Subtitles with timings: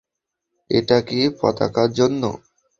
[0.69, 2.23] এটা কী পতাকার জন্য?